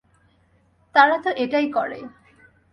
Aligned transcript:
তারা 0.95 1.15
তো 1.17 1.29
এটাই 1.35 1.67
করে। 1.71 1.99